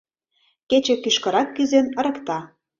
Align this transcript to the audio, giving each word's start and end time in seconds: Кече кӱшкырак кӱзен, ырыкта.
Кече 0.69 0.95
кӱшкырак 1.03 1.49
кӱзен, 1.55 1.85
ырыкта. 1.99 2.39